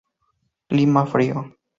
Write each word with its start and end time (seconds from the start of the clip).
Clima 0.67 1.05
frío. 1.05 1.53